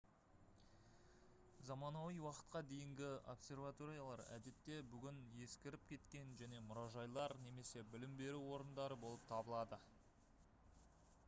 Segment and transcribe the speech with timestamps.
[1.67, 9.31] заманауи уақытқа дейінгі обсерваториялар әдетте бүгін ескіріп кеткен және мұражайлар немесе білім беру орындары болып
[9.37, 9.81] табылады